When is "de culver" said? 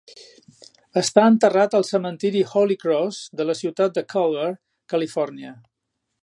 4.01-4.49